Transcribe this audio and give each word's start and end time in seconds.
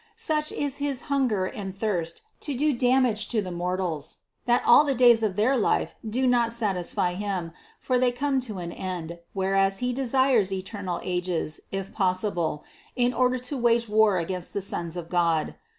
Such 0.15 0.51
is 0.51 0.77
his 0.77 1.01
hunger 1.13 1.45
and 1.45 1.77
thirst 1.77 2.23
to 2.39 2.55
do 2.55 2.73
damage 2.73 3.27
to 3.27 3.39
the 3.39 3.51
mortals, 3.51 4.17
that 4.47 4.63
all 4.65 4.83
the 4.83 4.95
days 4.95 5.21
of 5.21 5.35
their 5.35 5.55
life 5.55 5.93
do 6.09 6.25
not 6.25 6.51
satisfy 6.53 7.13
him, 7.13 7.51
for 7.79 7.99
they 7.99 8.11
come 8.11 8.39
to 8.49 8.57
an 8.57 8.71
end, 8.71 9.19
whereas 9.33 9.77
he 9.77 9.93
desires 9.93 10.51
eternal 10.51 10.99
ages, 11.03 11.59
if 11.71 11.93
possible, 11.93 12.63
in 12.95 13.13
order 13.13 13.37
to 13.37 13.55
wage 13.55 13.87
war 13.87 14.17
against 14.17 14.55
the 14.55 14.61
sons 14.63 14.97
of 14.97 15.07
God. 15.07 15.53